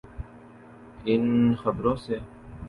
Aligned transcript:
ان 1.05 1.23
خبروں 1.63 1.95
سے؟ 1.95 2.17